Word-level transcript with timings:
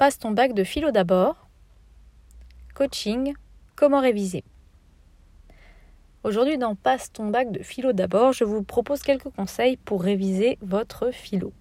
Passe 0.00 0.18
ton 0.18 0.30
bac 0.30 0.54
de 0.54 0.64
philo 0.64 0.92
d'abord. 0.92 1.46
Coaching, 2.74 3.34
comment 3.76 4.00
réviser 4.00 4.44
Aujourd'hui 6.24 6.56
dans 6.56 6.74
Passe 6.74 7.12
ton 7.12 7.28
bac 7.28 7.52
de 7.52 7.62
philo 7.62 7.92
d'abord, 7.92 8.32
je 8.32 8.44
vous 8.44 8.62
propose 8.62 9.02
quelques 9.02 9.28
conseils 9.28 9.76
pour 9.76 10.02
réviser 10.02 10.56
votre 10.62 11.10
philo. 11.10 11.52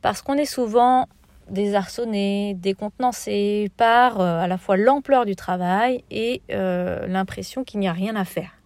Parce 0.00 0.22
qu'on 0.22 0.38
est 0.38 0.46
souvent 0.46 1.10
désarçonné, 1.50 2.54
décontenancé 2.54 3.70
par 3.76 4.22
euh, 4.22 4.38
à 4.38 4.48
la 4.48 4.56
fois 4.56 4.78
l'ampleur 4.78 5.26
du 5.26 5.36
travail 5.36 6.04
et 6.10 6.40
euh, 6.52 7.06
l'impression 7.06 7.64
qu'il 7.64 7.80
n'y 7.80 7.88
a 7.88 7.92
rien 7.92 8.16
à 8.16 8.24
faire. 8.24 8.56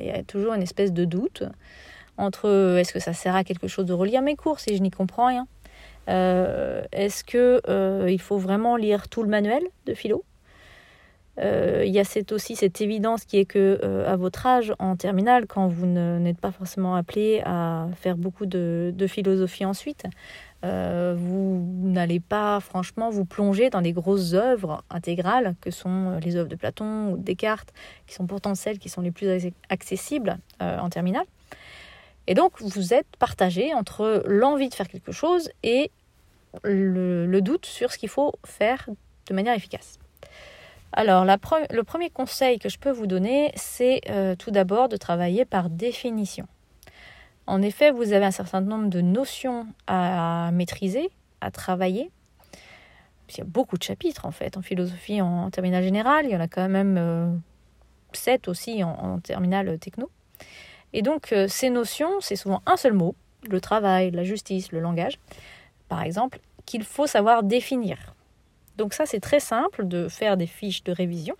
il 0.00 0.06
y 0.06 0.10
a 0.10 0.24
toujours 0.24 0.54
une 0.54 0.62
espèce 0.62 0.92
de 0.92 1.04
doute 1.04 1.44
entre 2.18 2.48
euh, 2.48 2.78
est-ce 2.78 2.92
que 2.92 2.98
ça 2.98 3.12
sert 3.12 3.36
à 3.36 3.44
quelque 3.44 3.68
chose 3.68 3.86
de 3.86 3.92
relire 3.92 4.20
mes 4.20 4.34
cours 4.34 4.58
si 4.58 4.76
je 4.76 4.82
n'y 4.82 4.90
comprends 4.90 5.28
rien? 5.28 5.46
Est-ce 6.06 7.24
que 7.24 7.60
il 8.08 8.20
faut 8.20 8.38
vraiment 8.38 8.76
lire 8.76 9.08
tout 9.08 9.22
le 9.22 9.28
manuel 9.28 9.62
de 9.86 9.94
philo? 9.94 10.24
Euh, 11.38 11.84
il 11.86 11.92
y 11.92 11.98
a 11.98 12.04
cette, 12.04 12.32
aussi 12.32 12.56
cette 12.56 12.80
évidence 12.80 13.24
qui 13.24 13.38
est 13.38 13.44
que 13.44 13.78
euh, 13.82 14.10
à 14.10 14.16
votre 14.16 14.46
âge, 14.46 14.72
en 14.78 14.96
terminale, 14.96 15.46
quand 15.46 15.68
vous 15.68 15.86
n'êtes 15.86 16.40
pas 16.40 16.50
forcément 16.50 16.94
appelé 16.94 17.42
à 17.44 17.88
faire 17.94 18.16
beaucoup 18.16 18.46
de, 18.46 18.94
philosophie 19.06 19.64
ensuite, 19.64 20.04
euh, 20.64 21.14
vous 21.16 21.62
n'allez 21.82 22.20
pas 22.20 22.60
franchement 22.60 23.10
vous 23.10 23.26
plonger 23.26 23.68
dans 23.70 23.82
des 23.82 23.92
grosses 23.92 24.32
œuvres 24.32 24.82
intégrales 24.90 25.54
que 25.60 25.70
sont 25.70 26.18
les 26.22 26.36
œuvres 26.36 26.48
de 26.48 26.56
Platon 26.56 27.12
ou 27.12 27.16
de 27.18 27.22
Descartes, 27.22 27.72
qui 28.06 28.14
sont 28.14 28.26
pourtant 28.26 28.54
celles 28.54 28.78
qui 28.78 28.88
sont 28.88 29.02
les 29.02 29.10
plus 29.10 29.28
accessibles 29.68 30.38
en 30.60 30.88
terminale. 30.88 31.26
Et 32.26 32.34
donc 32.34 32.60
vous 32.60 32.94
êtes 32.94 33.16
partagé 33.18 33.72
entre 33.74 34.22
l'envie 34.26 34.68
de 34.68 34.74
faire 34.74 34.88
quelque 34.88 35.12
chose 35.12 35.50
et 35.62 35.90
le 36.62 37.40
doute 37.40 37.66
sur 37.66 37.92
ce 37.92 37.98
qu'il 37.98 38.08
faut 38.08 38.32
faire 38.44 38.88
de 39.28 39.34
manière 39.34 39.54
efficace. 39.54 39.98
Alors, 40.92 41.26
le 41.26 41.82
premier 41.82 42.08
conseil 42.08 42.58
que 42.58 42.70
je 42.70 42.78
peux 42.78 42.90
vous 42.90 43.06
donner, 43.06 43.52
c'est 43.54 44.00
euh, 44.08 44.34
tout 44.34 44.50
d'abord 44.50 44.88
de 44.88 44.96
travailler 44.96 45.44
par 45.44 45.68
définition. 45.68 46.46
En 47.46 47.60
effet, 47.60 47.90
vous 47.90 48.14
avez 48.14 48.24
un 48.24 48.30
certain 48.30 48.62
nombre 48.62 48.88
de 48.88 49.02
notions 49.02 49.66
à 49.86 50.50
maîtriser, 50.52 51.10
à 51.42 51.50
travailler. 51.50 52.10
Il 53.28 53.38
y 53.38 53.40
a 53.42 53.44
beaucoup 53.44 53.76
de 53.76 53.82
chapitres 53.82 54.24
en 54.24 54.30
fait 54.30 54.56
en 54.56 54.62
philosophie 54.62 55.20
en, 55.20 55.50
terminale 55.50 55.82
générale. 55.84 56.24
Il 56.26 56.30
y 56.30 56.36
en 56.36 56.40
a 56.40 56.48
quand 56.48 56.68
même 56.68 56.96
euh, 56.98 57.30
sept 58.12 58.48
aussi 58.48 58.82
en, 58.82 59.18
terminale 59.20 59.78
techno. 59.78 60.10
Et 60.96 61.02
donc 61.02 61.34
euh, 61.34 61.46
ces 61.46 61.68
notions, 61.68 62.20
c'est 62.20 62.36
souvent 62.36 62.62
un 62.64 62.78
seul 62.78 62.94
mot, 62.94 63.14
le 63.46 63.60
travail, 63.60 64.10
la 64.12 64.24
justice, 64.24 64.72
le 64.72 64.80
langage, 64.80 65.18
par 65.90 66.02
exemple, 66.02 66.40
qu'il 66.64 66.84
faut 66.84 67.06
savoir 67.06 67.42
définir. 67.42 68.14
Donc 68.78 68.94
ça, 68.94 69.04
c'est 69.04 69.20
très 69.20 69.38
simple 69.38 69.86
de 69.86 70.08
faire 70.08 70.38
des 70.38 70.46
fiches 70.46 70.82
de 70.84 70.92
révision 70.92 71.36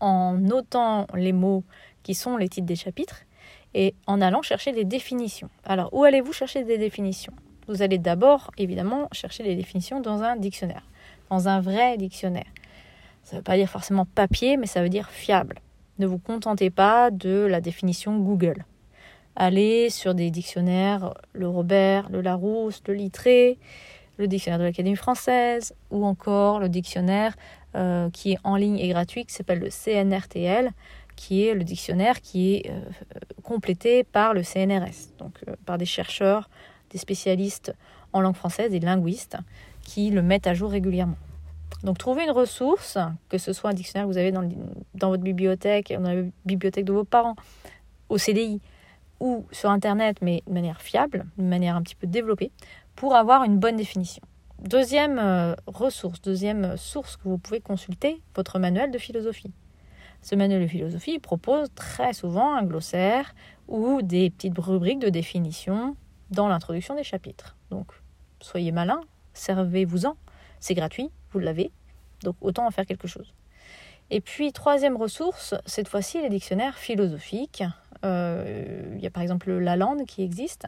en 0.00 0.34
notant 0.34 1.06
les 1.14 1.32
mots 1.32 1.62
qui 2.02 2.14
sont 2.16 2.36
les 2.36 2.48
titres 2.48 2.66
des 2.66 2.74
chapitres 2.74 3.22
et 3.74 3.94
en 4.08 4.20
allant 4.20 4.42
chercher 4.42 4.72
des 4.72 4.84
définitions. 4.84 5.48
Alors, 5.64 5.94
où 5.94 6.02
allez-vous 6.02 6.32
chercher 6.32 6.64
des 6.64 6.78
définitions? 6.78 7.32
Vous 7.68 7.80
allez 7.80 7.98
d'abord, 7.98 8.50
évidemment, 8.58 9.08
chercher 9.12 9.44
des 9.44 9.54
définitions 9.54 10.00
dans 10.00 10.24
un 10.24 10.34
dictionnaire, 10.34 10.82
dans 11.30 11.46
un 11.46 11.60
vrai 11.60 11.96
dictionnaire. 11.96 12.50
Ça 13.22 13.36
ne 13.36 13.38
veut 13.38 13.44
pas 13.44 13.56
dire 13.56 13.70
forcément 13.70 14.04
papier, 14.04 14.56
mais 14.56 14.66
ça 14.66 14.82
veut 14.82 14.88
dire 14.88 15.10
fiable. 15.10 15.60
Ne 16.02 16.08
vous 16.08 16.18
contentez 16.18 16.68
pas 16.68 17.12
de 17.12 17.46
la 17.48 17.60
définition 17.60 18.18
Google. 18.18 18.64
Allez 19.36 19.88
sur 19.88 20.16
des 20.16 20.32
dictionnaires, 20.32 21.14
le 21.32 21.46
Robert, 21.46 22.10
le 22.10 22.20
Larousse, 22.22 22.82
le 22.88 22.94
Littré, 22.94 23.56
le 24.16 24.26
dictionnaire 24.26 24.58
de 24.58 24.64
l'Académie 24.64 24.96
française 24.96 25.76
ou 25.92 26.04
encore 26.04 26.58
le 26.58 26.68
dictionnaire 26.68 27.36
euh, 27.76 28.10
qui 28.10 28.32
est 28.32 28.38
en 28.42 28.56
ligne 28.56 28.80
et 28.80 28.88
gratuit 28.88 29.24
qui 29.24 29.32
s'appelle 29.32 29.60
le 29.60 29.70
CNRTL 29.70 30.72
qui 31.14 31.46
est 31.46 31.54
le 31.54 31.62
dictionnaire 31.62 32.20
qui 32.20 32.56
est 32.56 32.68
euh, 32.68 32.80
complété 33.44 34.02
par 34.02 34.34
le 34.34 34.42
CNRS, 34.42 35.14
donc 35.20 35.36
euh, 35.46 35.54
par 35.64 35.78
des 35.78 35.86
chercheurs, 35.86 36.50
des 36.90 36.98
spécialistes 36.98 37.72
en 38.12 38.20
langue 38.20 38.34
française, 38.34 38.72
des 38.72 38.80
linguistes 38.80 39.36
qui 39.82 40.10
le 40.10 40.22
mettent 40.22 40.48
à 40.48 40.54
jour 40.54 40.72
régulièrement. 40.72 41.18
Donc 41.82 41.98
trouvez 41.98 42.24
une 42.24 42.30
ressource, 42.30 42.98
que 43.28 43.38
ce 43.38 43.52
soit 43.52 43.70
un 43.70 43.74
dictionnaire 43.74 44.06
que 44.06 44.12
vous 44.12 44.18
avez 44.18 44.32
dans, 44.32 45.10
votre 45.10 45.22
bibliothèque, 45.22 45.92
dans 45.92 46.12
la 46.12 46.22
bibliothèque 46.44 46.84
de 46.84 46.92
vos 46.92 47.04
parents, 47.04 47.36
au 48.08 48.18
CDI, 48.18 48.60
ou 49.20 49.46
sur 49.52 49.70
Internet, 49.70 50.18
mais 50.20 50.42
de 50.46 50.52
manière 50.52 50.80
fiable, 50.80 51.26
de 51.38 51.44
manière 51.44 51.76
un 51.76 51.82
petit 51.82 51.94
peu 51.94 52.06
développée, 52.06 52.50
pour 52.96 53.14
avoir 53.14 53.44
une 53.44 53.58
bonne 53.58 53.76
définition. 53.76 54.22
Deuxième 54.60 55.18
euh, 55.18 55.54
ressource, 55.66 56.20
deuxième 56.22 56.76
source 56.76 57.16
que 57.16 57.24
vous 57.24 57.38
pouvez 57.38 57.60
consulter, 57.60 58.22
votre 58.36 58.58
manuel 58.58 58.90
de 58.90 58.98
philosophie. 58.98 59.52
Ce 60.22 60.36
manuel 60.36 60.62
de 60.62 60.66
philosophie 60.68 61.18
propose 61.18 61.68
très 61.74 62.12
souvent 62.12 62.54
un 62.54 62.62
glossaire 62.62 63.34
ou 63.66 64.02
des 64.02 64.30
petites 64.30 64.56
rubriques 64.56 65.00
de 65.00 65.08
définition 65.08 65.96
dans 66.30 66.46
l'introduction 66.46 66.94
des 66.94 67.02
chapitres. 67.02 67.56
Donc, 67.70 67.88
soyez 68.40 68.70
malin, 68.70 69.00
servez-vous-en, 69.34 70.16
c'est 70.60 70.74
gratuit, 70.74 71.10
vous 71.32 71.38
l'avez, 71.38 71.70
donc 72.22 72.36
autant 72.40 72.66
en 72.66 72.70
faire 72.70 72.86
quelque 72.86 73.08
chose. 73.08 73.32
Et 74.10 74.20
puis, 74.20 74.52
troisième 74.52 74.96
ressource, 74.96 75.54
cette 75.64 75.88
fois-ci, 75.88 76.20
les 76.20 76.28
dictionnaires 76.28 76.76
philosophiques. 76.76 77.64
Euh, 78.04 78.92
il 78.96 79.02
y 79.02 79.06
a 79.06 79.10
par 79.10 79.22
exemple 79.22 79.50
la 79.52 79.76
Lande 79.76 80.04
qui 80.06 80.22
existe. 80.22 80.66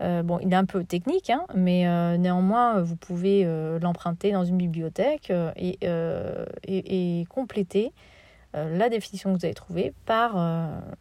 Euh, 0.00 0.22
bon, 0.22 0.38
il 0.38 0.50
est 0.50 0.56
un 0.56 0.64
peu 0.64 0.82
technique, 0.82 1.28
hein, 1.28 1.44
mais 1.54 1.86
euh, 1.86 2.16
néanmoins, 2.16 2.80
vous 2.80 2.96
pouvez 2.96 3.44
l'emprunter 3.82 4.32
dans 4.32 4.44
une 4.44 4.56
bibliothèque 4.56 5.30
et, 5.56 5.78
et, 6.66 7.24
compléter 7.28 7.92
la 8.54 8.88
définition 8.88 9.32
que 9.32 9.38
vous 9.38 9.44
avez 9.44 9.54
trouvée 9.54 9.92
par, 10.06 10.34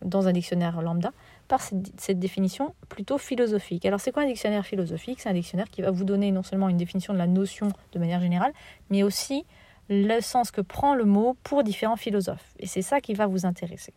dans 0.04 0.28
un 0.28 0.32
dictionnaire 0.32 0.82
lambda 0.82 1.12
par 1.48 1.62
cette, 1.62 2.20
définition 2.20 2.76
plutôt 2.90 3.18
philosophique. 3.18 3.86
Alors, 3.86 4.00
c'est 4.00 4.12
quoi 4.12 4.22
un 4.24 4.28
dictionnaire 4.28 4.66
philosophique? 4.66 5.20
C'est 5.20 5.30
un 5.30 5.34
dictionnaire 5.34 5.70
qui 5.70 5.82
va 5.82 5.90
vous 5.90 6.04
donner 6.04 6.32
non 6.32 6.44
seulement 6.44 6.70
une 6.70 6.78
définition 6.78 7.12
de 7.12 7.18
la 7.18 7.26
notion 7.26 7.70
de 7.92 8.00
manière 8.00 8.22
générale, 8.22 8.54
mais 8.92 9.02
aussi 9.02 9.46
le 9.90 10.22
sens 10.22 10.52
que 10.52 10.62
prend 10.62 10.94
le 10.94 11.06
mot 11.06 11.36
pour 11.44 11.64
différents 11.64 11.96
philosophes. 11.96 12.54
Et 12.60 12.68
c'est 12.68 12.84
ça 12.84 13.02
qui 13.02 13.16
va 13.16 13.26
vous 13.26 13.46
intéresser. 13.46 13.94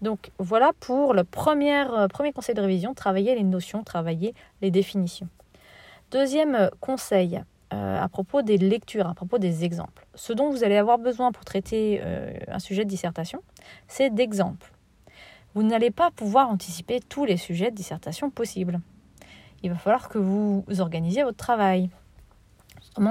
Donc 0.00 0.30
voilà 0.38 0.72
pour 0.80 1.14
le 1.14 1.20
euh, 1.20 1.24
premier, 2.08 2.32
conseil 2.32 2.54
de 2.54 2.60
révision, 2.60 2.94
travailler 2.94 3.34
les 3.34 3.42
notions, 3.42 3.82
travailler 3.82 4.34
les 4.62 4.70
définitions. 4.70 5.28
Deuxième 6.10 6.54
euh, 6.54 6.68
conseil 6.80 7.42
euh, 7.74 8.02
à 8.02 8.08
propos 8.08 8.42
des 8.42 8.56
lectures, 8.56 9.06
à 9.06 9.14
propos 9.14 9.38
des 9.38 9.64
exemples. 9.64 10.06
Ce 10.14 10.32
dont 10.32 10.50
vous 10.50 10.64
allez 10.64 10.76
avoir 10.76 10.98
besoin 10.98 11.32
pour 11.32 11.44
traiter 11.44 12.00
un 12.48 12.58
sujet 12.58 12.84
de 12.84 12.88
dissertation, 12.88 13.42
c'est 13.88 14.14
d'exemples. 14.14 14.72
Vous 15.54 15.62
n'allez 15.62 15.90
pas 15.90 16.10
pouvoir 16.10 16.48
anticiper 16.48 17.00
tous 17.00 17.24
les 17.24 17.36
sujets 17.36 17.70
de 17.70 17.76
dissertation 17.76 18.30
possibles. 18.30 18.80
Il 19.62 19.70
va 19.70 19.76
falloir 19.76 20.08
que 20.08 20.18
vous 20.18 20.64
organisiez 20.78 21.22
votre 21.22 21.36
travail. 21.36 21.90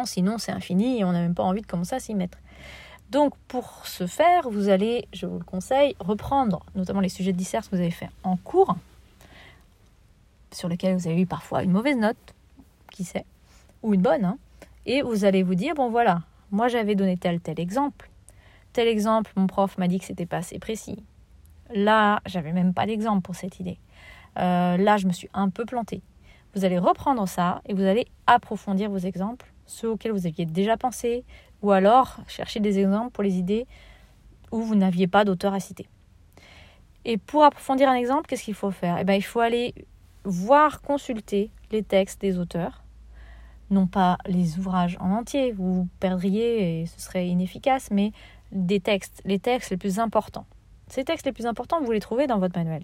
sinon 0.06 0.38
c'est 0.38 0.51
infini 0.51 1.00
et 1.00 1.03
on 1.03 1.12
n'a 1.12 1.22
même 1.22 1.35
pas 1.35 1.44
envie 1.44 1.62
de 1.62 1.68
commencer 1.68 1.95
à 1.95 2.00
s'y 2.00 2.16
mettre. 2.16 2.38
Donc 3.13 3.35
pour 3.47 3.85
ce 3.85 4.07
faire, 4.07 4.50
vous 4.50 4.69
allez, 4.69 5.07
je 5.13 5.25
vous 5.25 5.38
le 5.38 5.44
conseille, 5.45 5.95
reprendre 6.00 6.66
notamment 6.74 7.00
les 7.00 7.09
sujets 7.09 7.31
de 7.31 7.38
dissert 7.38 7.62
que 7.63 7.75
vous 7.75 7.81
avez 7.81 7.91
fait 7.91 8.09
en 8.24 8.38
cours, 8.38 8.75
sur 10.51 10.68
lesquels 10.68 10.95
vous 10.95 11.07
avez 11.07 11.22
eu 11.22 11.28
parfois 11.28 11.63
une 11.63 11.72
mauvaise 11.72 11.95
note, 11.95 12.18
qui 12.91 13.03
sait, 13.03 13.25
ou 13.84 13.94
une 13.94 14.01
bonne, 14.01 14.25
hein, 14.25 14.38
et 14.86 15.02
vous 15.02 15.26
allez 15.26 15.44
vous 15.44 15.56
dire, 15.56 15.76
bon 15.76 15.90
voilà, 15.90 16.22
moi 16.52 16.68
j'avais 16.68 16.96
donné 16.96 17.18
tel 17.18 17.40
tel 17.40 17.60
exemple, 17.60 18.10
tel 18.74 18.88
exemple, 18.88 19.32
mon 19.36 19.48
prof 19.48 19.78
m'a 19.78 19.88
dit 19.88 20.00
que 20.00 20.06
c'était 20.06 20.26
pas 20.26 20.38
assez 20.38 20.60
précis. 20.60 21.04
Là, 21.74 22.22
j'avais 22.26 22.52
même 22.52 22.74
pas 22.74 22.86
d'exemple 22.86 23.22
pour 23.22 23.36
cette 23.36 23.60
idée. 23.60 23.80
Euh, 24.38 24.78
là, 24.78 24.98
je 24.98 25.08
me 25.08 25.14
suis 25.14 25.30
un 25.34 25.50
peu 25.50 25.66
plantée. 25.66 26.02
Vous 26.56 26.66
allez 26.66 26.78
reprendre 26.78 27.28
ça 27.28 27.62
et 27.68 27.74
vous 27.74 27.84
allez 27.84 28.08
approfondir 28.28 28.90
vos 28.90 28.98
exemples, 28.98 29.52
ceux 29.66 29.90
auxquels 29.90 30.12
vous 30.12 30.28
aviez 30.28 30.46
déjà 30.46 30.78
pensé, 30.78 31.24
ou 31.62 31.72
alors 31.72 32.19
chercher 32.28 32.60
des 32.60 32.80
exemples 32.80 33.12
pour 33.12 33.24
les 33.24 33.38
idées 33.38 33.66
où 34.52 34.62
vous 34.62 34.75
n'aviez 34.75 35.07
pas 35.07 35.25
d'auteur 35.25 35.54
à 35.54 35.60
citer. 35.60 35.88
Et 37.06 37.18
pour 37.18 37.44
approfondir 37.44 37.90
un 37.90 37.96
exemple, 37.96 38.28
qu'est-ce 38.28 38.44
qu'il 38.44 38.54
faut 38.54 38.72
faire? 38.72 38.98
Eh 39.00 39.04
bien, 39.04 39.16
il 39.16 39.24
faut 39.24 39.40
aller 39.40 39.74
voir, 40.24 40.81
consulter 40.81 41.52
les 41.72 41.84
textes 41.84 42.22
des 42.22 42.38
auteurs, 42.38 42.82
non 43.74 43.88
pas 43.88 44.18
les 44.25 44.58
ouvrages 44.58 44.98
en 45.00 45.12
entier, 45.12 45.52
vous, 45.52 45.88
perdriez 46.00 46.81
et 46.81 46.86
ce 46.86 47.02
serait 47.02 47.28
inefficace, 47.28 47.90
mais 47.92 48.12
des 48.52 48.80
textes, 48.80 49.22
les 49.25 49.40
textes 49.40 49.72
les 49.72 49.78
plus 49.78 50.00
importants. 50.00 50.46
Ces 50.88 51.04
textes 51.04 51.25
les 51.25 51.34
plus 51.34 51.46
importants, 51.46 51.81
vous 51.81 51.92
les 51.92 52.00
trouvez 52.00 52.28
dans 52.28 52.40
votre 52.40 52.58
manuel. 52.58 52.84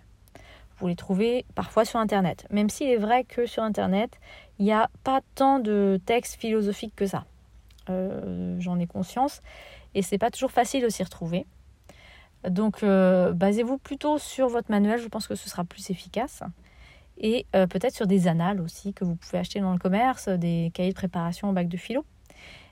Vous 0.80 0.88
les 0.88 0.96
trouvez 0.96 1.46
parfois 1.56 1.86
sur 1.86 2.00
Internet, 2.00 2.48
même 2.50 2.70
s'il 2.70 2.90
est 2.90 2.98
vrai 2.98 3.24
que 3.24 3.46
sur 3.46 3.64
Internet, 3.64 4.18
il 4.58 4.66
n'y 4.66 4.72
a 4.72 4.90
pas 5.04 5.22
tant 5.36 5.60
de 5.60 6.00
textes 6.06 6.40
philosophiques 6.40 6.96
que 6.96 7.06
ça. 7.06 7.26
Euh, 7.90 8.56
j'en 8.60 8.80
ai 8.80 8.88
conscience. 8.88 9.42
Et 9.96 10.02
c'est 10.02 10.18
pas 10.18 10.32
toujours 10.32 10.52
facile 10.52 10.84
de 10.84 10.90
s'y 10.90 11.04
retrouver. 11.04 11.46
Donc 12.48 12.84
euh, 12.84 13.34
basez-vous 13.34 13.78
plutôt 13.78 14.18
sur 14.18 14.48
votre 14.48 14.72
manuel, 14.72 15.02
je 15.02 15.08
pense 15.08 15.28
que 15.28 15.36
ce 15.36 15.50
sera 15.50 15.64
plus 15.64 15.90
efficace. 15.90 16.44
Et 17.20 17.46
euh, 17.56 17.68
peut-être 17.68 17.94
sur 17.94 18.08
des 18.08 18.28
annales 18.28 18.62
aussi 18.62 18.94
que 18.94 19.04
vous 19.04 19.16
pouvez 19.16 19.40
acheter 19.40 19.60
dans 19.60 19.74
le 19.74 19.80
commerce, 19.80 20.30
des 20.30 20.72
cahiers 20.74 20.92
de 20.92 20.96
préparation 20.96 21.50
au 21.50 21.54
bac 21.54 21.68
de 21.68 21.78
philo. 21.78 22.06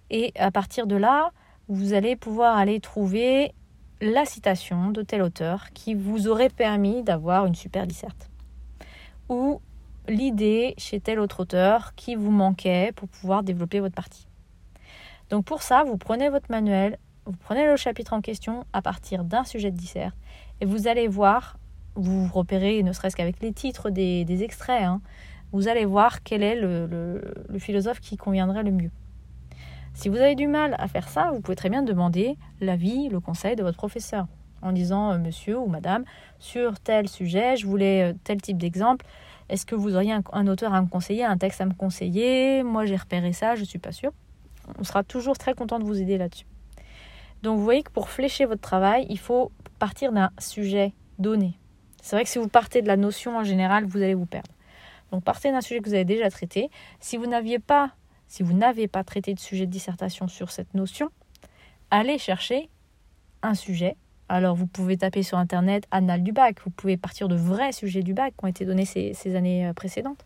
Et 0.09 0.31
à 0.37 0.51
partir 0.51 0.87
de 0.87 0.95
là, 0.95 1.31
vous 1.67 1.93
allez 1.93 2.15
pouvoir 2.15 2.57
aller 2.57 2.79
trouver 2.79 3.53
la 3.99 4.25
citation 4.25 4.91
de 4.91 5.01
tel 5.01 5.21
auteur 5.21 5.71
qui 5.73 5.95
vous 5.95 6.27
aurait 6.27 6.49
permis 6.49 7.03
d'avoir 7.03 7.45
une 7.45 7.55
super 7.55 7.87
disserte. 7.87 8.29
Ou 9.27 9.59
l'idée 10.07 10.75
chez 10.77 10.99
tel 10.99 11.19
autre 11.19 11.41
auteur 11.41 11.93
qui 11.95 12.15
vous 12.15 12.31
manquait 12.31 12.91
pour 12.95 13.09
pouvoir 13.09 13.43
développer 13.43 13.79
votre 13.79 13.95
partie. 13.95 14.27
Donc 15.29 15.45
pour 15.45 15.61
ça, 15.61 15.83
vous 15.83 15.97
prenez 15.97 16.29
votre 16.29 16.49
manuel, 16.49 16.97
vous 17.25 17.35
prenez 17.37 17.65
le 17.65 17.75
chapitre 17.75 18.13
en 18.13 18.21
question 18.21 18.65
à 18.71 18.81
partir 18.81 19.25
d'un 19.25 19.43
sujet 19.43 19.71
de 19.71 19.77
disserte 19.77 20.15
et 20.61 20.65
vous 20.65 20.87
allez 20.87 21.07
voir, 21.07 21.57
vous 21.97 22.29
repérez 22.31 22.83
ne 22.83 22.93
serait-ce 22.93 23.15
qu'avec 23.15 23.41
les 23.41 23.51
titres 23.51 23.89
des, 23.89 24.43
extraits, 24.43 24.83
hein, 24.83 25.01
vous 25.51 25.67
allez 25.67 25.85
voir 25.85 26.23
quel 26.23 26.43
est 26.43 26.55
le 26.55 27.19
philosophe 27.59 27.99
qui 27.99 28.17
conviendrait 28.17 28.63
le 28.63 28.71
mieux. 28.71 28.91
Si 29.97 30.09
vous 30.09 30.17
avez 30.17 30.35
du 30.35 30.45
mal 30.45 30.75
à 30.77 30.87
faire 30.87 31.09
ça, 31.09 31.31
vous 31.33 31.41
pouvez 31.41 31.55
très 31.55 31.69
bien 31.69 31.81
demander 31.81 32.37
l'avis, 32.61 33.09
le 33.09 33.19
conseil 33.19 33.55
de 33.55 33.63
votre 33.63 33.77
professeur 33.77 34.27
en 34.61 34.71
disant 34.71 35.11
euh, 35.11 35.17
monsieur 35.17 35.57
ou 35.57 35.67
madame, 35.67 36.03
sur 36.39 36.79
tel 36.79 37.07
sujet, 37.07 37.57
je 37.57 37.65
voulais 37.65 38.11
euh, 38.11 38.13
tel 38.23 38.41
type 38.41 38.57
d'exemple. 38.57 39.05
Est-ce 39.49 39.65
que 39.65 39.73
vous 39.75 39.95
auriez 39.95 40.13
un, 40.13 40.47
auteur 40.47 40.73
à 40.73 40.81
me 40.81 40.87
conseiller, 40.87 41.23
un 41.23 41.37
texte 41.37 41.61
à 41.61 41.65
me 41.65 41.73
conseiller? 41.73 42.63
Moi, 42.63 42.85
j'ai 42.85 42.95
repéré 42.95 43.33
ça, 43.33 43.55
je 43.55 43.61
ne 43.61 43.65
suis 43.65 43.79
pas 43.79 43.91
sûre. 43.91 44.11
On 44.77 44.83
sera 44.83 45.03
toujours 45.03 45.37
très 45.37 45.53
content 45.53 45.79
de 45.79 45.85
vous 45.85 46.01
aider 46.01 46.17
là-dessus. 46.17 46.45
Donc, 47.43 47.57
vous 47.57 47.63
voyez 47.63 47.81
que 47.81 47.91
pour 47.91 48.09
flécher 48.09 48.45
votre 48.45 48.61
travail, 48.61 49.05
il 49.09 49.17
faut 49.19 49.51
partir 49.79 50.11
d'un 50.11 50.31
sujet 50.37 50.93
donné. 51.17 51.57
C'est 52.07 52.15
vrai 52.15 52.23
que 52.23 52.29
si 52.29 52.39
vous 52.39 52.47
partez 52.47 52.81
de 52.81 52.87
la 52.87 52.95
notion 52.95 53.37
en 53.37 53.43
général, 53.43 53.83
vous 53.83 53.97
allez 53.97 54.13
vous 54.13 54.25
perdre. 54.25 54.49
Donc, 55.11 55.25
partez 55.25 55.51
d'un 55.51 55.59
sujet 55.59 55.81
que 55.81 55.89
vous 55.89 55.93
avez 55.93 56.05
déjà 56.05 56.29
traité. 56.29 56.69
Si 57.01 57.17
vous 57.17 57.27
n'aviez 57.27 57.59
pas 57.59 57.91
si 58.29 58.43
vous 58.43 58.53
n'avez 58.53 58.87
pas 58.87 59.03
traité 59.03 59.33
de 59.33 59.39
sujet 59.39 59.65
de 59.65 59.71
dissertation 59.71 60.29
sur 60.29 60.51
cette 60.51 60.73
notion, 60.73 61.09
allez 61.91 62.17
chercher 62.17 62.69
un 63.41 63.55
sujet. 63.55 63.97
Alors 64.29 64.55
vous 64.55 64.67
pouvez 64.67 64.95
taper 64.95 65.21
sur 65.21 65.37
Internet 65.37 65.85
Annales 65.91 66.23
du 66.23 66.31
bac, 66.31 66.57
vous 66.63 66.69
pouvez 66.69 66.95
partir 66.95 67.27
de 67.27 67.35
vrais 67.35 67.73
sujets 67.73 68.03
du 68.03 68.13
bac 68.13 68.33
qui 68.37 68.45
ont 68.45 68.47
été 68.47 68.65
donnés 68.65 68.85
ces, 68.85 69.35
années 69.35 69.67
euh, 69.67 69.73
précédentes. 69.73 70.25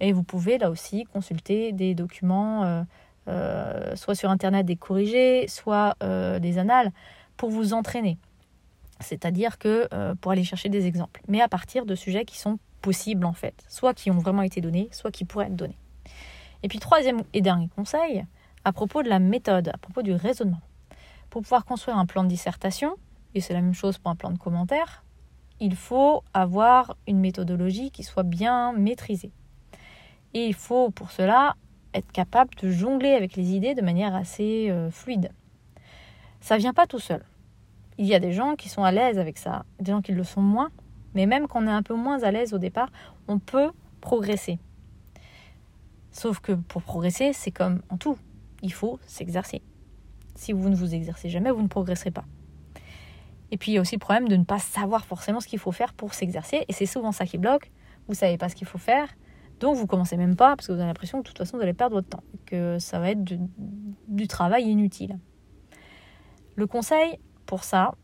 Et 0.00 0.12
vous 0.12 0.22
pouvez 0.22 0.56
là 0.56 0.70
aussi 0.70 1.04
consulter 1.04 1.72
des 1.72 1.94
documents, 1.94 2.64
euh, 2.64 2.82
euh, 3.28 3.94
soit 3.94 4.14
sur 4.14 4.30
Internet 4.30 4.64
des 4.64 4.76
corrigés, 4.76 5.48
soit 5.48 5.96
des 6.00 6.56
annales, 6.56 6.92
pour 7.36 7.50
vous 7.50 7.74
entraîner. 7.74 8.16
C'est-à-dire 9.00 9.58
que 9.58 9.88
pour 10.16 10.32
aller 10.32 10.44
chercher 10.44 10.68
des 10.68 10.86
exemples, 10.86 11.22
mais 11.28 11.40
à 11.40 11.48
partir 11.48 11.86
de 11.86 11.94
sujets 11.94 12.24
qui 12.24 12.38
sont 12.38 12.58
possibles 12.82 13.24
en 13.24 13.32
fait, 13.32 13.54
soit 13.68 13.94
qui 13.94 14.10
ont 14.10 14.18
vraiment 14.18 14.42
été 14.42 14.60
donnés, 14.60 14.88
soit 14.92 15.10
qui 15.10 15.24
pourraient 15.24 15.46
être 15.46 15.56
donnés. 15.56 15.78
Et 16.62 16.68
puis 16.68 16.78
troisième 16.78 17.22
et 17.32 17.40
dernier 17.40 17.68
conseil, 17.68 18.24
à 18.64 18.72
propos 18.72 19.02
de 19.02 19.08
la 19.08 19.18
méthode, 19.18 19.68
à 19.68 19.78
propos 19.78 20.02
du 20.02 20.12
raisonnement. 20.12 20.60
Pour 21.30 21.42
pouvoir 21.42 21.64
construire 21.64 21.96
un 21.96 22.06
plan 22.06 22.24
de 22.24 22.28
dissertation, 22.28 22.96
et 23.34 23.40
c'est 23.40 23.54
la 23.54 23.60
même 23.60 23.74
chose 23.74 23.98
pour 23.98 24.10
un 24.10 24.16
plan 24.16 24.30
de 24.30 24.38
commentaire, 24.38 25.04
il 25.60 25.76
faut 25.76 26.22
avoir 26.34 26.96
une 27.06 27.20
méthodologie 27.20 27.90
qui 27.90 28.02
soit 28.02 28.22
bien 28.22 28.72
maîtrisée. 28.72 29.32
Et 30.34 30.46
il 30.46 30.54
faut 30.54 30.90
pour 30.90 31.10
cela 31.10 31.56
être 31.94 32.10
capable 32.12 32.54
de 32.56 32.70
jongler 32.70 33.10
avec 33.10 33.36
les 33.36 33.54
idées 33.54 33.74
de 33.74 33.82
manière 33.82 34.14
assez 34.14 34.70
euh, 34.70 34.90
fluide. 34.90 35.32
Ça 36.40 36.56
vient 36.56 36.72
pas 36.72 36.86
tout 36.86 37.00
seul. 37.00 37.24
Il 38.00 38.06
y 38.06 38.14
a 38.14 38.18
des 38.18 38.32
gens 38.32 38.56
qui 38.56 38.70
sont 38.70 38.82
à 38.82 38.92
l'aise 38.92 39.18
avec 39.18 39.36
ça, 39.36 39.66
des 39.78 39.92
gens 39.92 40.00
qui 40.00 40.12
le 40.12 40.24
sont 40.24 40.40
moins, 40.40 40.70
mais 41.14 41.26
même 41.26 41.46
quand 41.46 41.62
on 41.62 41.66
est 41.66 41.70
un 41.70 41.82
peu 41.82 41.92
moins 41.92 42.22
à 42.22 42.30
l'aise 42.30 42.54
au 42.54 42.58
départ, 42.58 42.88
on 43.28 43.38
peut 43.38 43.72
progresser. 44.00 44.58
Sauf 46.10 46.40
que 46.40 46.52
pour 46.52 46.82
progresser, 46.82 47.34
c'est 47.34 47.50
comme 47.50 47.82
en 47.90 47.98
tout. 47.98 48.16
Il 48.62 48.72
faut 48.72 48.98
s'exercer. 49.06 49.60
Si 50.34 50.54
vous 50.54 50.70
ne 50.70 50.76
vous 50.76 50.94
exercez 50.94 51.28
jamais, 51.28 51.50
vous 51.50 51.60
ne 51.60 51.68
progresserez 51.68 52.10
pas. 52.10 52.24
Et 53.50 53.58
puis 53.58 53.72
il 53.72 53.74
y 53.74 53.78
a 53.78 53.82
aussi 53.82 53.96
le 53.96 54.00
problème 54.00 54.28
de 54.28 54.36
ne 54.36 54.44
pas 54.44 54.58
savoir 54.58 55.04
forcément 55.04 55.40
ce 55.40 55.46
qu'il 55.46 55.58
faut 55.58 55.70
faire 55.70 55.92
pour 55.92 56.14
s'exercer. 56.14 56.64
Et 56.68 56.72
c'est 56.72 56.86
souvent 56.86 57.12
ça 57.12 57.26
qui 57.26 57.36
bloque. 57.36 57.70
Vous 58.06 58.14
ne 58.14 58.16
savez 58.16 58.38
pas 58.38 58.48
ce 58.48 58.54
qu'il 58.54 58.66
faut 58.66 58.78
faire. 58.78 59.08
Donc 59.60 59.76
vous 59.76 59.86
commencez 59.86 60.16
même 60.16 60.36
pas 60.36 60.56
parce 60.56 60.68
que 60.68 60.72
vous 60.72 60.78
avez 60.78 60.88
l'impression 60.88 61.18
que 61.18 61.24
de 61.24 61.28
toute 61.28 61.38
façon 61.38 61.58
vous 61.58 61.62
allez 61.62 61.74
perdre 61.74 61.96
votre 61.96 62.08
temps. 62.08 62.24
Que 62.46 62.78
ça 62.78 62.98
va 62.98 63.10
être 63.10 63.22
du, 64.08 64.26
travail 64.26 64.64
inutile. 64.64 65.18
Le 66.56 66.66
conseil 66.66 67.18
pour 67.50 67.64
ça, 67.64 67.96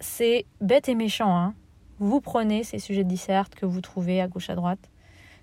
c'est 0.00 0.46
bête 0.60 0.88
et 0.88 0.96
méchant. 0.96 1.36
Hein. 1.36 1.54
Vous 2.00 2.20
prenez 2.20 2.64
ces 2.64 2.80
sujets 2.80 3.04
de 3.04 3.08
disserte 3.08 3.54
que 3.54 3.64
vous 3.64 3.80
trouvez 3.80 4.20
à 4.20 4.26
gauche 4.26 4.50
à 4.50 4.56
droite 4.56 4.80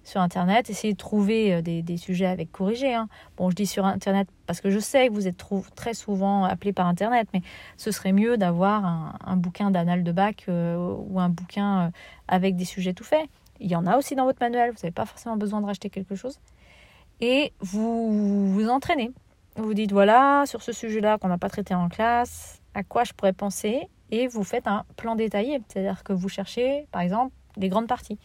sur 0.03 0.19
Internet, 0.19 0.69
essayez 0.69 0.91
de 0.91 0.97
trouver 0.97 1.53
euh, 1.53 1.61
des, 1.61 1.95
sujets 1.95 2.25
avec 2.25 2.51
corrigés. 2.51 2.93
Hein. 2.93 3.07
Bon, 3.37 3.49
je 3.49 3.55
dis 3.55 3.65
sur 3.65 3.85
Internet 3.85 4.27
parce 4.47 4.59
que 4.59 4.69
je 4.69 4.79
sais 4.79 5.07
que 5.07 5.13
vous 5.13 5.29
êtes 5.29 5.41
très 5.75 5.93
souvent 5.93 6.43
appelé 6.43 6.73
par 6.73 6.87
Internet, 6.87 7.29
mais 7.33 7.41
ce 7.77 7.91
serait 7.91 8.11
mieux 8.11 8.35
d'avoir 8.35 9.15
un, 9.25 9.37
bouquin 9.37 9.71
d'annales 9.71 10.03
de 10.03 10.11
bac 10.11 10.43
euh, 10.49 10.93
ou 11.07 11.17
un 11.21 11.29
bouquin 11.29 11.87
euh, 11.87 11.89
avec 12.27 12.57
des 12.57 12.65
sujets 12.65 12.93
tout 12.93 13.05
faits. 13.05 13.29
Il 13.61 13.71
y 13.71 13.77
en 13.77 13.85
a 13.85 13.97
aussi 13.97 14.15
dans 14.15 14.25
votre 14.25 14.41
manuel, 14.41 14.71
vous 14.71 14.79
n'avez 14.83 14.91
pas 14.91 15.05
forcément 15.05 15.37
besoin 15.37 15.61
de 15.61 15.65
racheter 15.67 15.89
quelque 15.89 16.15
chose. 16.15 16.41
Et 17.21 17.53
vous 17.61 18.51
vous 18.51 18.67
entraînez. 18.67 19.11
Vous 19.57 19.73
dites, 19.73 19.91
voilà, 19.91 20.43
sur 20.45 20.61
ce 20.61 20.71
sujet-là 20.71 21.17
qu'on 21.17 21.29
n'a 21.29 21.39
pas 21.39 21.49
traité 21.49 21.73
en 21.73 21.89
classe, 21.89 22.61
à 22.75 22.83
quoi 22.83 23.03
je 23.03 23.13
pourrais 23.13 23.33
penser 23.33 23.89
Et 24.11 24.27
vous 24.27 24.43
faites 24.43 24.67
un 24.67 24.85
plan 24.97 25.15
détaillé. 25.15 25.59
C'est-à-dire 25.67 26.03
que 26.03 26.13
vous 26.13 26.29
cherchez, 26.29 26.87
par 26.91 27.01
exemple, 27.01 27.33
les 27.55 27.67
grandes 27.67 27.87
parties. 27.87 28.19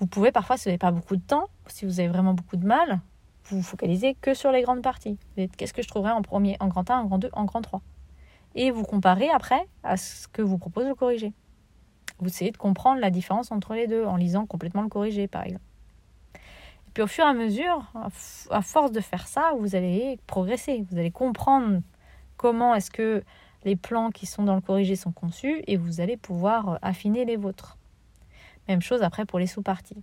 Vous 0.00 0.08
pouvez 0.08 0.32
parfois, 0.32 0.56
si 0.56 0.64
vous 0.64 0.70
n'avez 0.70 0.78
pas 0.78 0.90
beaucoup 0.90 1.14
de 1.14 1.22
temps, 1.22 1.46
si 1.68 1.84
vous 1.84 2.00
avez 2.00 2.08
vraiment 2.08 2.34
beaucoup 2.34 2.56
de 2.56 2.66
mal, 2.66 2.98
vous 3.44 3.58
vous 3.58 3.62
focalisez 3.62 4.16
que 4.20 4.34
sur 4.34 4.50
les 4.50 4.62
grandes 4.62 4.82
parties. 4.82 5.16
Qu'est-ce 5.56 5.72
que 5.72 5.82
je 5.82 5.88
trouverais 5.88 6.10
en 6.10 6.22
premier, 6.22 6.56
en 6.58 6.66
grand 6.66 6.90
1, 6.90 6.98
en 6.98 7.04
grand 7.04 7.18
2, 7.18 7.30
en 7.32 7.44
grand 7.44 7.62
3 7.62 7.80
Et 8.56 8.72
vous 8.72 8.82
comparez 8.82 9.30
après 9.30 9.64
à 9.84 9.96
ce 9.96 10.26
que 10.26 10.42
vous 10.42 10.58
propose 10.58 10.88
le 10.88 10.96
corrigé. 10.96 11.34
Vous 12.18 12.26
essayez 12.26 12.50
de 12.50 12.56
comprendre 12.56 13.00
la 13.00 13.10
différence 13.10 13.52
entre 13.52 13.74
les 13.74 13.86
deux 13.86 14.04
en 14.04 14.16
lisant 14.16 14.44
complètement 14.44 14.82
le 14.82 14.88
corrigé, 14.88 15.28
par 15.28 15.44
exemple. 15.44 15.62
Puis 16.96 17.02
au 17.02 17.06
fur 17.06 17.26
et 17.26 17.28
à 17.28 17.34
mesure, 17.34 17.92
à 18.48 18.62
force 18.62 18.90
de 18.90 19.00
faire 19.00 19.28
ça, 19.28 19.52
vous 19.58 19.76
allez 19.76 20.18
progresser. 20.26 20.82
Vous 20.90 20.96
allez 20.96 21.10
comprendre 21.10 21.82
comment 22.38 22.74
est-ce 22.74 22.90
que 22.90 23.22
les 23.66 23.76
plans 23.76 24.08
qui 24.10 24.24
sont 24.24 24.44
dans 24.44 24.54
le 24.54 24.62
corrigé 24.62 24.96
sont 24.96 25.12
conçus 25.12 25.62
et 25.66 25.76
vous 25.76 26.00
allez 26.00 26.16
pouvoir 26.16 26.78
affiner 26.80 27.26
les 27.26 27.36
vôtres. 27.36 27.76
Même 28.66 28.80
chose 28.80 29.02
après 29.02 29.26
pour 29.26 29.38
les 29.38 29.46
sous-parties. 29.46 30.02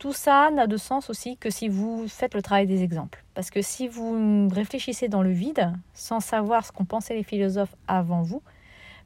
Tout 0.00 0.14
ça 0.14 0.50
n'a 0.50 0.66
de 0.66 0.78
sens 0.78 1.10
aussi 1.10 1.36
que 1.36 1.50
si 1.50 1.68
vous 1.68 2.08
faites 2.08 2.32
le 2.32 2.40
travail 2.40 2.66
des 2.66 2.82
exemples. 2.82 3.22
Parce 3.34 3.50
que 3.50 3.60
si 3.60 3.86
vous 3.86 4.48
réfléchissez 4.48 5.08
dans 5.08 5.22
le 5.22 5.32
vide, 5.32 5.70
sans 5.92 6.20
savoir 6.20 6.64
ce 6.64 6.72
qu'ont 6.72 6.86
pensé 6.86 7.12
les 7.12 7.24
philosophes 7.24 7.76
avant 7.88 8.22
vous, 8.22 8.40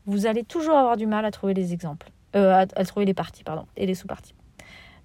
vous 0.06 0.26
allez 0.26 0.44
toujours 0.44 0.76
avoir 0.76 0.96
du 0.96 1.08
mal 1.08 1.24
à 1.24 1.32
trouver 1.32 1.54
les 1.54 1.72
exemples, 1.72 2.12
euh, 2.36 2.64
à, 2.76 2.84
trouver 2.84 3.04
les 3.04 3.14
parties, 3.14 3.42
et 3.76 3.86
les 3.86 3.96
sous-parties. 3.96 4.34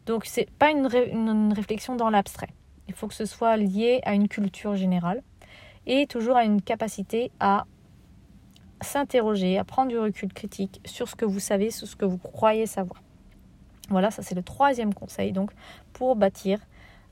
Donc 0.05 0.25
c'est 0.25 0.49
pas 0.59 0.71
une, 0.71 1.53
réflexion 1.53 1.95
dans 1.95 2.09
l'abstrait. 2.09 2.49
Il 2.87 2.93
faut 2.93 3.07
que 3.07 3.13
ce 3.13 3.25
soit 3.25 3.57
lié 3.57 4.01
à 4.03 4.13
une 4.13 4.27
culture 4.27 4.75
générale 4.75 5.23
et 5.87 6.05
toujours 6.07 6.37
à 6.37 6.43
une 6.43 6.61
capacité 6.61 7.31
à 7.39 7.65
s'interroger, 8.81 9.57
à 9.57 9.63
prendre 9.63 9.89
du 9.89 9.97
recul 9.97 10.31
critique 10.31 10.81
sur 10.85 11.07
ce 11.07 11.15
que 11.15 11.25
vous 11.25 11.39
savez, 11.39 11.71
sur 11.71 11.87
ce 11.87 11.95
que 11.95 12.05
vous 12.05 12.17
croyez 12.17 12.67
savoir. 12.67 13.01
Voilà, 13.89 14.11
ça 14.11 14.21
c'est 14.21 14.35
le 14.35 14.43
troisième 14.43 14.93
conseil 14.93 15.31
donc 15.31 15.51
pour 15.93 16.15
bâtir 16.15 16.59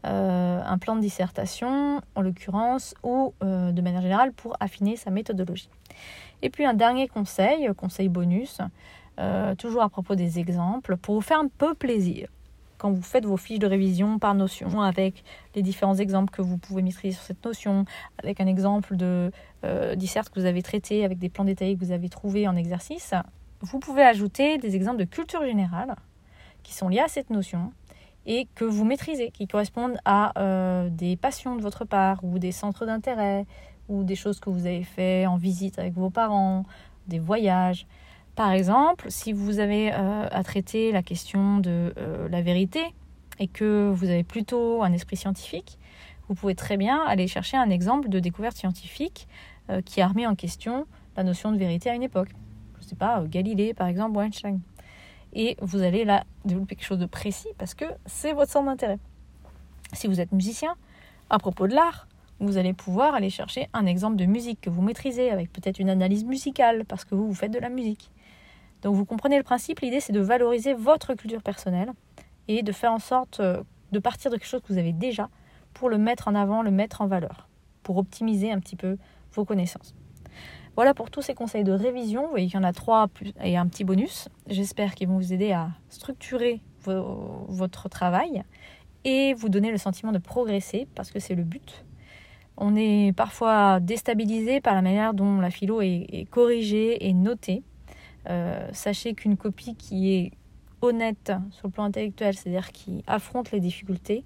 euh, 0.05 0.61
un 0.63 0.77
plan 0.77 0.97
de 0.97 1.01
dissertation 1.01 2.01
en 2.15 2.21
l'occurrence 2.21 2.93
ou 3.03 3.33
euh, 3.41 3.71
de 3.71 3.81
manière 3.81 4.01
générale 4.01 4.33
pour 4.33 4.57
affiner 4.59 4.97
sa 4.97 5.11
méthodologie. 5.11 5.69
Et 6.41 6.49
puis 6.49 6.65
un 6.65 6.73
dernier 6.73 7.07
conseil, 7.07 7.69
conseil 7.77 8.09
bonus, 8.09 8.59
euh, 9.19 9.55
toujours 9.55 9.81
à 9.81 9.89
propos 9.89 10.15
des 10.15 10.39
exemples, 10.39 10.97
pour 10.97 11.15
vous 11.15 11.21
faire 11.21 11.39
un 11.39 11.47
peu 11.47 11.73
plaisir. 11.73 12.27
Quand 12.83 12.91
vous 12.91 13.01
faites 13.01 13.25
vos 13.25 13.37
fiches 13.37 13.59
de 13.59 13.65
révision 13.65 14.19
par 14.19 14.35
notion 14.35 14.81
avec 14.81 15.23
les 15.55 15.61
différents 15.61 15.95
exemples 15.95 16.33
que 16.33 16.41
vous 16.41 16.57
pouvez 16.57 16.81
maîtriser 16.81 17.15
sur 17.15 17.23
cette 17.23 17.45
notion, 17.45 17.85
avec 18.21 18.41
un 18.41 18.45
exemple 18.45 18.97
de 18.97 19.31
disserte 19.95 20.27
que 20.27 20.41
vous 20.41 20.45
avez 20.45 20.61
traité, 20.61 21.05
avec 21.05 21.17
des 21.17 21.29
plans 21.29 21.45
détaillés 21.45 21.75
que 21.77 21.79
vous 21.79 21.93
avez 21.93 22.09
trouvés 22.09 22.45
en 22.45 22.57
exercice, 22.57 23.13
vous 23.61 23.79
pouvez 23.79 24.03
ajouter 24.03 24.57
des 24.57 24.75
exemples 24.75 24.97
de 24.97 25.05
culture 25.05 25.45
générale 25.45 25.95
qui 26.61 26.73
sont 26.73 26.89
liées 26.89 26.99
à 26.99 27.07
cette 27.07 27.29
notion 27.29 27.71
et 28.25 28.49
que 28.53 28.65
vous 28.65 28.83
maîtrisez, 28.83 29.31
qui 29.31 29.47
correspondent 29.47 29.97
à 30.03 30.37
euh, 30.37 30.89
des 30.89 31.15
passions 31.15 31.55
de 31.55 31.61
votre 31.61 31.85
part 31.85 32.21
ou 32.21 32.37
des 32.37 32.51
centres 32.51 32.85
d'intérêt 32.85 33.45
ou 33.87 34.03
des 34.03 34.15
choses 34.15 34.41
que 34.41 34.49
vous 34.49 34.65
avez 34.65 34.83
fait 34.83 35.25
en 35.25 35.37
visite 35.37 35.79
avec 35.79 35.93
vos 35.93 36.09
parents, 36.09 36.65
des 37.07 37.19
voyages. 37.19 37.87
Par 38.35 38.51
exemple, 38.51 39.05
si 39.09 39.31
vous 39.31 39.59
avez 39.59 39.93
euh, 39.93 40.27
à 40.31 40.43
traiter 40.43 40.91
la 40.91 41.03
question 41.03 41.59
de 41.59 41.93
euh, 41.97 42.27
la 42.29 42.41
vérité 42.41 42.81
et 43.39 43.47
que 43.47 43.91
vous 43.93 44.05
avez 44.05 44.23
plutôt 44.23 44.83
un 44.83 44.91
esprit 44.91 45.17
scientifique, 45.17 45.77
vous 46.29 46.35
pouvez 46.35 46.55
très 46.55 46.77
bien 46.77 47.03
aller 47.05 47.27
chercher 47.27 47.57
un 47.57 47.69
exemple 47.69 48.09
de 48.09 48.19
découverte 48.19 48.57
scientifique 48.57 49.27
qui 49.85 50.01
a 50.01 50.07
remis 50.07 50.27
en 50.27 50.35
question 50.35 50.85
la 51.15 51.23
notion 51.23 51.51
de 51.51 51.57
vérité 51.57 51.89
à 51.89 51.95
une 51.95 52.03
époque. 52.03 52.29
Je 52.79 52.85
ne 52.85 52.89
sais 52.89 52.95
pas, 52.95 53.23
Galilée 53.25 53.73
par 53.73 53.87
exemple 53.87 54.17
ou 54.17 54.21
Einstein 54.21 54.59
et 55.35 55.57
vous 55.61 55.81
allez 55.81 56.05
là 56.05 56.23
développer 56.45 56.75
quelque 56.75 56.85
chose 56.85 56.99
de 56.99 57.05
précis 57.05 57.47
parce 57.57 57.73
que 57.73 57.85
c'est 58.05 58.33
votre 58.33 58.51
centre 58.51 58.65
d'intérêt. 58.65 58.99
Si 59.93 60.07
vous 60.07 60.19
êtes 60.19 60.31
musicien, 60.31 60.75
à 61.29 61.39
propos 61.39 61.67
de 61.67 61.75
l'art, 61.75 62.07
vous 62.39 62.57
allez 62.57 62.73
pouvoir 62.73 63.15
aller 63.15 63.29
chercher 63.29 63.69
un 63.73 63.85
exemple 63.85 64.15
de 64.15 64.25
musique 64.25 64.61
que 64.61 64.69
vous 64.69 64.81
maîtrisez, 64.81 65.29
avec 65.29 65.51
peut-être 65.51 65.79
une 65.79 65.89
analyse 65.89 66.25
musicale, 66.25 66.83
parce 66.85 67.05
que 67.05 67.15
vous, 67.15 67.27
vous 67.27 67.33
faites 67.33 67.51
de 67.51 67.59
la 67.59 67.69
musique. 67.69 68.11
Donc 68.83 68.95
vous 68.95 69.05
comprenez 69.05 69.37
le 69.37 69.43
principe, 69.43 69.79
l'idée 69.79 69.99
c'est 69.99 70.13
de 70.13 70.19
valoriser 70.19 70.73
votre 70.73 71.15
culture 71.15 71.41
personnelle 71.41 71.91
et 72.47 72.61
de 72.63 72.71
faire 72.71 72.91
en 72.91 72.99
sorte 72.99 73.39
euh, 73.39 73.63
de 73.91 73.99
partir 73.99 74.29
de 74.29 74.37
quelque 74.37 74.47
chose 74.47 74.61
que 74.61 74.71
vous 74.71 74.79
avez 74.79 74.93
déjà 74.93 75.29
pour 75.73 75.89
le 75.89 75.97
mettre 75.97 76.27
en 76.27 76.35
avant, 76.35 76.61
le 76.61 76.71
mettre 76.71 77.01
en 77.01 77.07
valeur, 77.07 77.47
pour 77.81 77.97
optimiser 77.97 78.51
un 78.51 78.59
petit 78.59 78.75
peu 78.75 78.97
vos 79.33 79.45
connaissances. 79.45 79.95
Voilà 80.75 80.93
pour 80.93 81.11
tous 81.11 81.21
ces 81.21 81.35
conseils 81.35 81.63
de 81.63 81.71
révision. 81.71 82.23
Vous 82.23 82.31
voyez 82.31 82.47
qu'il 82.47 82.55
y 82.55 82.59
en 82.59 82.63
a 82.63 82.73
trois 82.73 83.07
et 83.43 83.57
un 83.57 83.67
petit 83.67 83.83
bonus. 83.83 84.27
J'espère 84.47 84.95
qu'ils 84.95 85.07
vont 85.07 85.17
vous 85.17 85.31
aider 85.31 85.51
à 85.51 85.69
structurer 85.89 86.61
votre 86.85 87.89
travail 87.89 88.43
et 89.03 89.33
vous 89.35 89.49
donner 89.49 89.71
le 89.71 89.77
sentiment 89.77 90.11
de 90.11 90.17
progresser 90.17 90.87
parce 90.95 91.11
que 91.11 91.19
c'est 91.19 91.35
le 91.35 91.43
but. 91.43 91.85
On 92.57 92.75
est 92.75 93.13
parfois 93.15 93.79
déstabilisé 93.79 94.61
par 94.61 94.75
la 94.75 94.81
manière 94.81 95.13
dont 95.13 95.39
la 95.39 95.49
philo 95.49 95.81
est, 95.81 96.27
corrigée 96.29 97.07
et 97.07 97.13
notée. 97.13 97.63
Euh, 98.29 98.67
sachez 98.71 99.13
qu'une 99.13 99.37
copie 99.37 99.75
qui 99.75 100.13
est 100.13 100.31
honnête 100.81 101.31
sur 101.51 101.67
le 101.67 101.71
plan 101.71 101.85
intellectuel, 101.85 102.35
c'est-à-dire 102.35 102.71
qui 102.71 103.03
affronte 103.07 103.51
les 103.51 103.59
difficultés, 103.59 104.23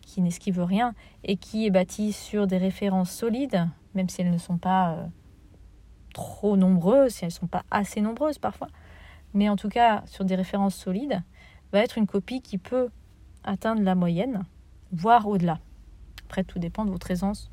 qui 0.00 0.20
n'esquive 0.20 0.62
rien 0.62 0.94
et 1.24 1.36
qui 1.36 1.66
est 1.66 1.70
bâtie 1.70 2.12
sur 2.12 2.46
des 2.46 2.58
références 2.58 3.10
solides, 3.10 3.68
même 3.94 4.08
si 4.08 4.22
elles 4.22 4.30
ne 4.30 4.38
sont 4.38 4.58
pas 4.58 4.92
euh, 4.92 5.06
trop 6.14 6.56
nombreuses, 6.56 7.12
si 7.14 7.24
elles 7.24 7.28
ne 7.28 7.32
sont 7.32 7.46
pas 7.46 7.64
assez 7.70 8.00
nombreuses 8.00 8.38
parfois, 8.38 8.68
mais 9.34 9.48
en 9.48 9.56
tout 9.56 9.68
cas 9.68 10.02
sur 10.06 10.24
des 10.24 10.36
références 10.36 10.76
solides, 10.76 11.22
va 11.72 11.80
être 11.80 11.98
une 11.98 12.06
copie 12.06 12.40
qui 12.40 12.58
peut 12.58 12.88
atteindre 13.44 13.82
la 13.82 13.94
moyenne, 13.94 14.44
voire 14.92 15.26
au-delà. 15.26 15.58
Après, 16.24 16.44
tout 16.44 16.58
dépend 16.58 16.84
de 16.84 16.90
votre 16.90 17.10
aisance 17.10 17.50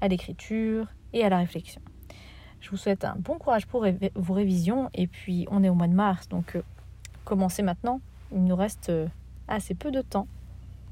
à 0.00 0.08
l'écriture 0.08 0.88
et 1.12 1.24
à 1.24 1.28
la 1.28 1.38
réflexion. 1.38 1.80
Je 2.64 2.70
vous 2.70 2.78
souhaite 2.78 3.04
un 3.04 3.14
bon 3.18 3.36
courage 3.36 3.66
pour 3.66 3.84
vos 4.14 4.32
révisions 4.32 4.88
et 4.94 5.06
puis 5.06 5.46
on 5.50 5.62
est 5.62 5.68
au 5.68 5.74
mois 5.74 5.86
de 5.86 5.92
mars, 5.92 6.30
donc 6.30 6.56
euh, 6.56 6.62
commencez 7.26 7.62
maintenant. 7.62 8.00
Il 8.32 8.42
nous 8.42 8.56
reste 8.56 8.88
euh, 8.88 9.06
assez 9.48 9.74
peu 9.74 9.90
de 9.90 10.00
temps 10.00 10.26